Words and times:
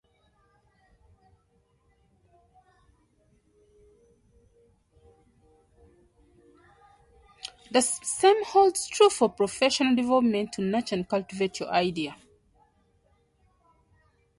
The 7.69 7.81
same 7.81 8.43
holds 8.45 8.87
true 8.87 9.11
for 9.11 9.29
professional 9.29 9.95
development 9.95 10.53
to 10.53 10.63
nurture 10.63 10.95
and 10.95 11.07
cultivate 11.07 11.59
your 11.59 11.69
idea. 11.69 12.15